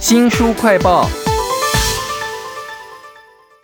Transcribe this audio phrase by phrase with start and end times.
[0.00, 1.08] 新书快报。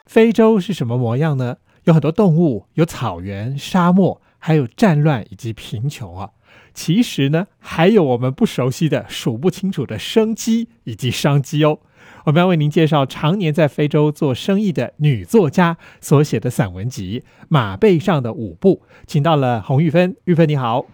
[0.07, 1.59] 非洲是什么模样呢？
[1.85, 6.31] 有很多动物，有草原、沙漠，还有战乱以及贫穷啊。
[6.75, 11.79] 其实呢，还有我们不熟悉的、数不清楚的生机以及商机哦。
[12.25, 20.17] 我们要为您介绍常年在非洲做生意的女作家所写的散文集《马背上的舞步》，请到了洪玉芬。
[20.25, 20.85] 玉芬你好。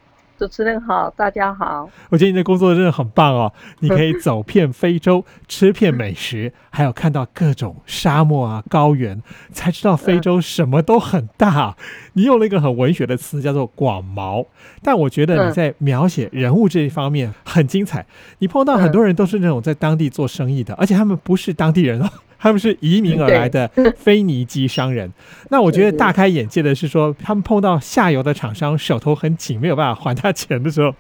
[0.41, 1.87] 主持人好，大家好。
[2.09, 11.77] 我觉得你的工作真的很棒哦， 你可以走遍非洲，吃遍美食， 还有看到各种沙漠啊、高原，才知道非洲什么都很大。
[12.15, 14.47] 你用了一个很文学的词，叫做“广袤”，
[14.83, 18.07] 但我觉得你在描写人物这一方面很精彩。
[18.39, 22.09] 你碰到很多人都是那种在当地做生意的，而且他们不是当地人哦。
[22.41, 25.13] 他们是移民而来的腓尼基商人。
[25.51, 30.95] 那我觉得大开眼界的是说，他们碰到下游的厂商手头很紧，没有办法还他钱的时候，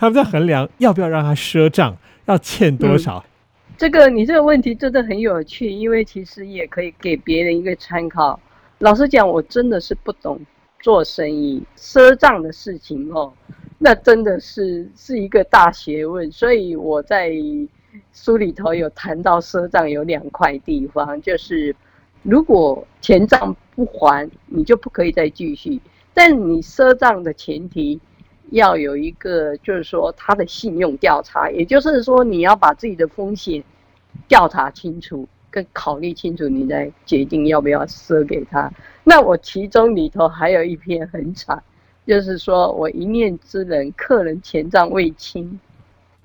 [0.00, 3.22] 他们在衡量要不要让他赊账，要欠多少。
[3.76, 8.40] 这个你这个问题真的很有趣，因为其实也可以给别人一个参考。
[8.78, 10.40] 老实讲，我真的是不懂
[10.80, 13.30] 做生意赊账的事情哦，
[13.76, 16.32] 那真的是是一个大学问。
[16.32, 17.30] 所以我在。
[18.16, 21.76] 书里头有谈到赊账有两块地方，就是
[22.22, 25.78] 如果钱账不还，你就不可以再继续。
[26.14, 28.00] 但你赊账的前提
[28.52, 33.62] 要有一个，就是说他的信用调查，也就是说你要把自己的风险
[34.26, 38.72] 调查清楚，跟考虑清楚，你再决定要不要赊给他。
[39.04, 41.62] 那我其中里头还有一篇很惨，
[42.06, 45.60] 就是说我一念之人，客人钱账未清。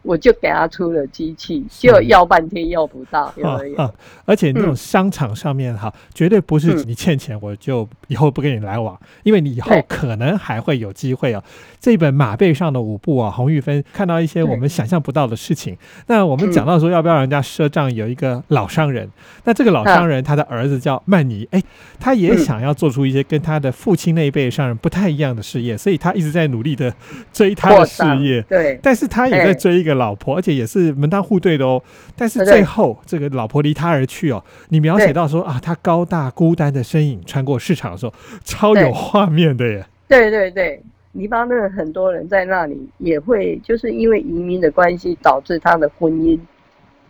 [0.03, 3.93] 我就给他出了机器，就要半天要不到， 有没有？
[4.25, 11.43] 而且那种商场上面哈，绝对不是你欠钱我就以后不跟你来往，因为你以后可能还会有机会哦。
[11.79, 15.77] 这本马背上的舞步啊，洪玉芬看到一些我们想象不到的事情。
[16.07, 19.09] 那我们讲到说要不要人家赊账，有一个老商人，
[19.43, 21.61] 那这个老商人他的儿子叫曼尼，哎，
[21.99, 26.93] 他也想要做出一些跟他的父亲那一辈商人不太一样的事业，所以他一直在努力的
[27.31, 28.41] 追他的事业。
[28.43, 29.90] 对，但是他也在追一个。
[29.95, 31.81] 老婆，而且也是门当户对的哦。
[32.15, 34.43] 但是最后，这个老婆离他而去哦。
[34.69, 38.13] 你描写到说啊，他高大孤单的身影穿过市场的时候，
[38.43, 39.85] 超有画面的耶。
[40.07, 40.81] 对对对，
[41.13, 46.39] 黎巴嫩很多人在那里也会，就是因为移民的关系，导致他的婚姻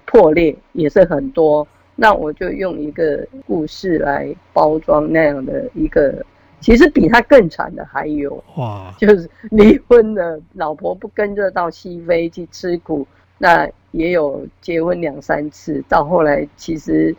[0.05, 1.67] 破裂也是很多。
[1.95, 6.25] 那我就用一个故事来包装那样的一个。
[6.61, 13.05] 其实比他更惨的还有，哇，就是离婚的老婆不跟着到西非去吃苦，
[13.37, 17.13] 那也有结婚两三次，到后来其实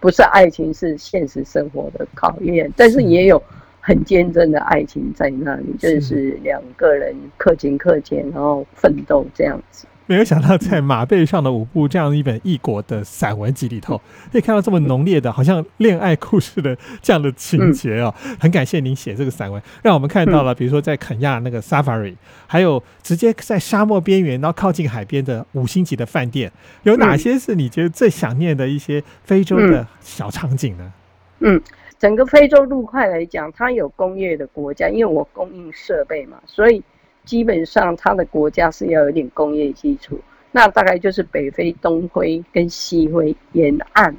[0.00, 3.40] 不是爱情，是现实生活的考验，但是也有
[3.80, 9.86] 很坚贞的爱情在那里，就是两个人克勤克俭，然后奋斗这样子。
[10.10, 13.96] 没有想到，在马背上的舞步这样一本异国的散文集里头，
[14.32, 18.12] 可以看到这么浓烈的，好像恋爱故事的这样的情节哦。
[18.40, 22.16] 很感谢您写这个散文，让我们看到了，比如说在肯亚那个 Safari，
[22.48, 26.50] 还有直接在沙漠边缘，然后靠近海边的五星级的饭店，
[26.82, 30.92] 有哪些是你觉得最想念的一些非洲的小场景呢？
[31.38, 31.62] 嗯，
[32.00, 36.82] 整个非洲陆块来讲，它有工业的国家，因为我供应设备嘛，所以。
[37.24, 40.18] 基本上，它的国家是要有点工业基础，
[40.50, 44.14] 那大概就是北非、东非跟西非沿岸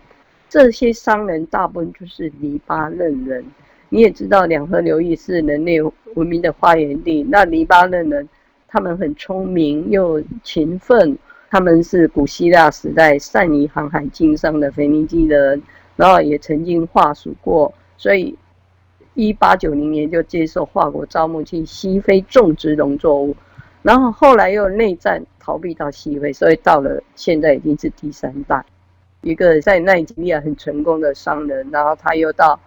[0.48, 3.44] 这些商人，大部分就是黎巴嫩人。
[3.90, 7.24] 你也知道，两河流域是人类文明的发源地。
[7.24, 8.30] 那黎巴嫩人，
[8.68, 11.18] 他们很聪明又勤奋，
[11.50, 15.62] 他们是古希腊时代善于航海经商的腓尼基人，
[15.96, 18.38] 然后也曾经化属过，所以。
[19.14, 23.36] 一八九零年就接受法国招募去西非种植农作物，
[23.82, 28.64] 然后后来又内战逃避到西非，所以到了现在已经是第三代，
[29.22, 32.58] 一个在奈及利亚很成功的商人，然后他又到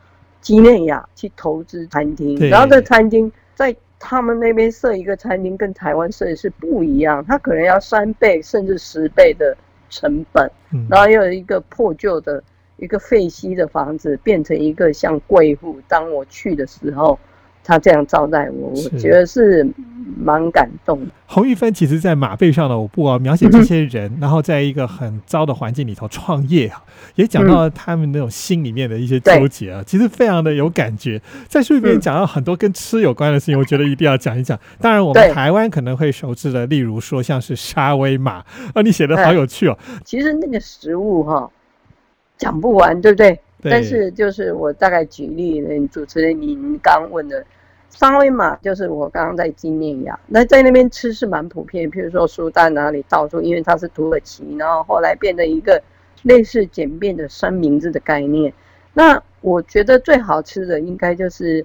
[0.42, 9.56] 基内亚去投资餐厅，然后这餐厅在他们那边设一个餐厅跟台湾设的是不一样，他可能要三倍甚至十倍的
[9.88, 10.50] 成本，
[10.90, 12.44] 然后又有一个破旧的。
[12.84, 15.80] 一个废墟的房子变成一个像贵妇。
[15.88, 17.18] 当我去的时候，
[17.64, 19.66] 他这样招待我，我觉得是
[20.18, 21.10] 蛮感动的。
[21.26, 26.84] 洪玉芬其实，在马背上的舞步啊，描写这些人，然后在一个很糟的环境里头创业啊，
[27.14, 31.20] 也讲到了他们那种心里面的一些纠结啊，其实非常的有感觉。
[31.48, 34.58] 在书里面讲到很多跟吃有关的事情，我觉得一定要讲一讲。
[34.78, 38.44] 当然，我们台湾可能会熟知的，例如说像是沙威玛
[38.74, 39.78] 啊，你写的好有趣哦。
[40.04, 41.50] 其实那个食物哈。
[42.44, 43.40] 讲不完，对不对？
[43.62, 47.42] 但是就是我大概举例，主持人您刚问的
[47.88, 55.82] 沙威玛就是我刚刚在基内亚，那在那边吃是蛮普遍，譬如说苏丹哪里到处，因为它是土耳其，然后后来变成一个
[56.24, 58.52] 类似简便的三明治的概念。
[58.92, 61.64] 那我觉得最好吃的应该就是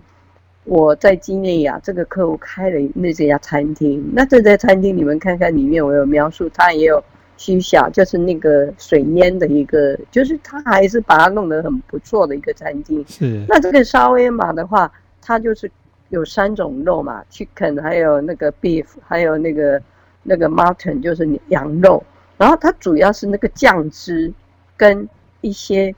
[0.64, 4.10] 我在基内亚这个客户开的那这家餐厅。
[4.14, 7.04] 那这家餐厅你们看看里面我有描述，它也有
[7.40, 13.04] 虚小，就是那个水淹的一个，就是他还是把它弄得很不错的一个餐厅。
[13.08, 13.44] 是。
[13.48, 14.92] 那这个沙威玛的话，
[15.22, 15.72] 它就是
[16.10, 19.82] 有三种肉嘛，chicken，还有那个 beef，还有那个
[20.24, 22.04] 那个 mutton，就是羊肉。
[22.38, 24.32] 然后它主要是那个酱汁
[24.76, 25.08] 跟
[25.42, 25.96] 一些。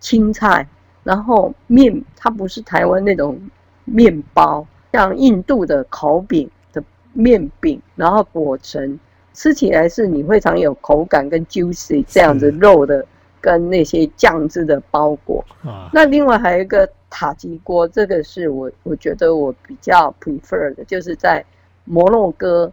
[0.00, 0.68] 青菜，
[1.02, 3.40] 然后面，它不是台湾那种
[3.86, 6.84] 面包，像印度的烤饼的
[7.14, 9.00] 面饼，然后裹成，
[9.34, 13.04] 吃起来是你非常有口感跟 juicy 这样子肉的，
[13.40, 15.44] 跟那些酱汁的包裹。
[15.62, 21.44] 啊，那另外还有一个塔吉锅，这个是我我觉得我比较 prefer 的，就是在
[21.84, 22.72] 摩洛哥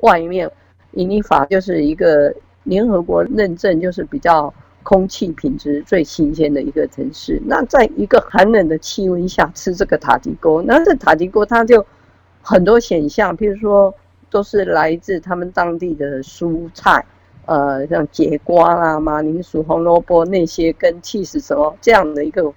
[0.00, 0.50] 外面，
[0.90, 2.34] 伊尼法就是一个
[2.64, 4.52] 联合国认证，就是比较。
[4.84, 11.84] 空气品质最新鲜的一个城市，那在一个寒冷的气温下吃这个塔吉锅，那这塔吉锅它就
[12.40, 13.94] 很多选项，譬如说
[14.30, 17.04] 都是来自他们当地的蔬菜，
[17.46, 22.52] 呃，像节瓜啦、马铃薯、红萝卜那些跟 cheese 什么这样的一个，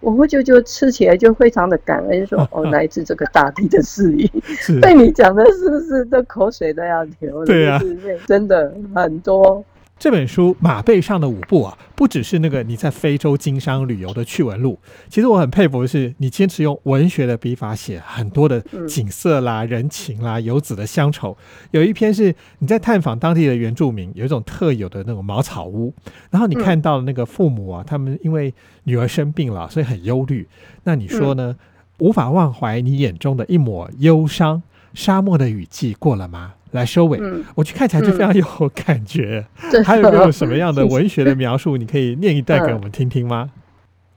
[0.00, 4.28] 我会就就吃起来就非常的感恩，说 哦，来自这个大地的赐予。
[4.82, 7.44] 被你讲的是不是这口水都要流？
[7.44, 7.80] 对呀，
[8.26, 9.64] 真的很多。
[10.02, 14.76] 这本书《马背上的舞步》啊，不只是那个你在非洲经商旅游的趣闻录。
[15.08, 21.36] 其实我很佩服的是，你坚持用文学的笔法写很多的景色啦、人情啦、游子的乡愁。
[21.70, 25.94] 有一篇是你在探访当地的原住民，有一种特有的那种茅草屋，
[26.32, 28.52] 然后你看到了那个父母啊，他们因为
[28.82, 30.48] 女儿生病了，所以很忧虑。
[30.82, 31.54] 那你说呢？
[31.98, 34.64] 无法忘怀你眼中的一抹忧伤。
[34.94, 36.54] 沙漠的雨季过了吗？
[36.72, 37.20] 来收尾，
[37.54, 39.46] 我去看起来就非常有感觉。
[39.84, 41.76] 还有没有什么样的 文学的描述？
[41.76, 43.50] 你可以念一段给我们听听吗？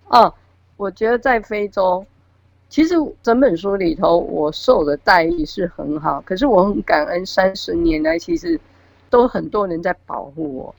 [0.08, 0.34] 哦，
[0.78, 2.06] 我觉得在非洲，
[2.70, 8.60] 其实整本书里头我受的待遇是很好，可是我很感恩，三十年来其实
[9.10, 10.76] 都很多人在保护我。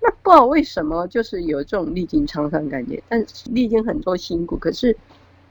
[0.00, 4.96] 那不知道为什么，就是有这种历经沧桑感觉，但历经很多辛苦，可是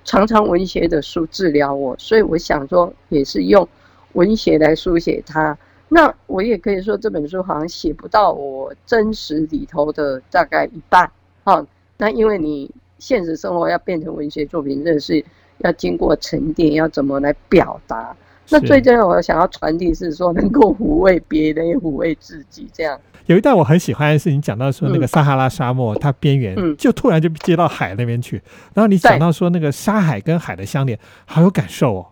[0.04, 3.68] 常常文学的书治疗我，所以我想说，也是用
[4.14, 5.56] 文学来书写它。
[5.89, 11.10] 那我也可以说这本书好像写不到我真实里头的大概一半，
[11.44, 11.66] 哈。
[11.98, 12.69] 那因为你
[13.00, 15.24] 现实生活要变成文学作品，真的是
[15.60, 18.16] 要经过沉淀，要怎么来表达？
[18.50, 22.68] 那最重要我想要传递是说，能够抚慰别人，也抚慰自己。
[22.72, 28.42] 这样有一段我很喜欢是你讲到说那个撒哈拉沙漠，它边缘就突然就接到海那边去，
[28.74, 32.06] 然后你讲到说那个沙海跟海的相连，好有感受哦。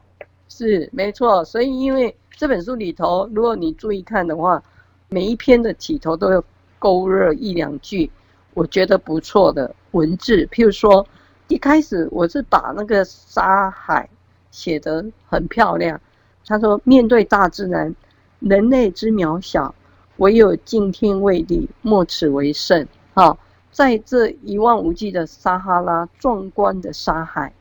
[0.50, 2.16] 是没错，所以因为。
[2.38, 4.62] 这本书里头，如果你注意看的话，
[5.08, 6.44] 每一篇的起头都有
[6.80, 8.12] 勾勒一两句，
[8.54, 10.46] 我觉得不错的文字。
[10.48, 11.08] 譬如说，
[11.48, 14.10] 一开始我是把那个沙海
[14.52, 15.98] 写得很漂亮。
[16.46, 17.96] 他说：“面对大自然，
[18.40, 19.74] 人类之渺小，
[20.18, 23.38] 唯有敬天畏地，莫此为甚。”哈，
[23.72, 27.54] 在这一望无际的撒哈拉，壮观的沙海，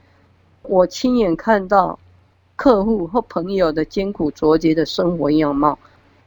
[0.63, 1.97] 我亲眼看到。
[2.57, 5.79] 客户或朋友的艰苦卓绝的生活样貌，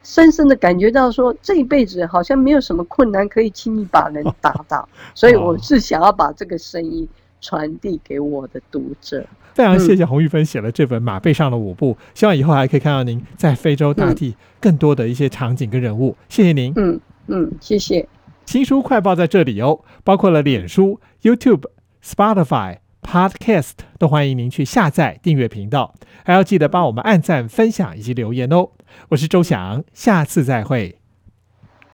[0.04, 7.07] 深深的感觉到说，这一辈子好像没有什么困难可以轻易把人打倒， 所以我是想要把这个声音
[7.42, 9.26] 传递给我的读者。
[9.54, 16.16] 非常谢谢洪玉芬写了这本《马背上的舞步》，希望以后还可以看到您在非洲大地更多的一些场景跟人物。
[16.30, 16.72] 谢谢您。
[16.76, 18.07] 嗯嗯，谢谢。
[18.46, 21.64] 新书快报在这里哦，包括了脸书、YouTube、
[22.04, 22.78] Spotify。
[23.07, 25.95] Podcast 都欢迎您去下载订阅频道，
[26.26, 28.71] 还要记得帮我们按赞、分享以及留言哦。
[29.09, 30.99] 我是周翔，下次再会。